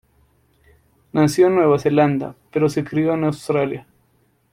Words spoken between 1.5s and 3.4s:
Nueva Zelanda, pero se crio en